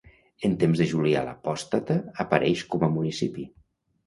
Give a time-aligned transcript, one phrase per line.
[0.47, 3.47] En temps de Julià l'Apòstata apareix com a municipi.